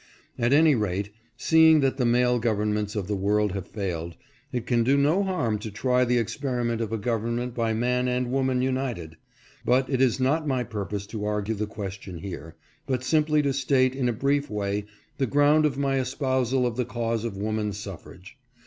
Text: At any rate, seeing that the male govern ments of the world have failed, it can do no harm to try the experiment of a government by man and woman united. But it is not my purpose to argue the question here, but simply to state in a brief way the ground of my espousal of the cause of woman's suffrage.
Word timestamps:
At 0.39 0.51
any 0.51 0.73
rate, 0.73 1.11
seeing 1.37 1.81
that 1.81 1.97
the 1.97 2.07
male 2.07 2.39
govern 2.39 2.73
ments 2.73 2.95
of 2.95 3.05
the 3.05 3.15
world 3.15 3.51
have 3.51 3.67
failed, 3.67 4.17
it 4.51 4.65
can 4.65 4.83
do 4.83 4.97
no 4.97 5.21
harm 5.23 5.59
to 5.59 5.69
try 5.69 6.05
the 6.05 6.17
experiment 6.17 6.81
of 6.81 6.91
a 6.91 6.97
government 6.97 7.53
by 7.53 7.73
man 7.73 8.07
and 8.07 8.31
woman 8.31 8.63
united. 8.63 9.15
But 9.63 9.87
it 9.91 10.01
is 10.01 10.19
not 10.19 10.47
my 10.47 10.63
purpose 10.63 11.05
to 11.05 11.25
argue 11.25 11.53
the 11.53 11.67
question 11.67 12.17
here, 12.17 12.55
but 12.87 13.03
simply 13.03 13.43
to 13.43 13.53
state 13.53 13.93
in 13.93 14.09
a 14.09 14.11
brief 14.11 14.49
way 14.49 14.85
the 15.19 15.27
ground 15.27 15.67
of 15.67 15.77
my 15.77 15.99
espousal 15.99 16.65
of 16.65 16.77
the 16.77 16.85
cause 16.85 17.23
of 17.23 17.37
woman's 17.37 17.77
suffrage. 17.77 18.39